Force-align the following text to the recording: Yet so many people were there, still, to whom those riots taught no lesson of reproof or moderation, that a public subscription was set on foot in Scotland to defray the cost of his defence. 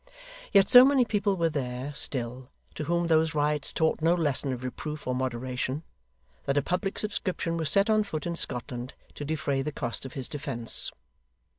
Yet 0.51 0.67
so 0.67 0.83
many 0.83 1.05
people 1.05 1.37
were 1.37 1.51
there, 1.51 1.91
still, 1.93 2.49
to 2.73 2.85
whom 2.85 3.05
those 3.05 3.35
riots 3.35 3.71
taught 3.71 4.01
no 4.01 4.15
lesson 4.15 4.51
of 4.51 4.63
reproof 4.63 5.05
or 5.05 5.13
moderation, 5.13 5.83
that 6.45 6.57
a 6.57 6.63
public 6.63 6.97
subscription 6.97 7.55
was 7.55 7.69
set 7.69 7.87
on 7.87 8.01
foot 8.03 8.25
in 8.25 8.35
Scotland 8.35 8.95
to 9.13 9.23
defray 9.23 9.61
the 9.61 9.71
cost 9.71 10.03
of 10.03 10.13
his 10.13 10.27
defence. 10.27 10.89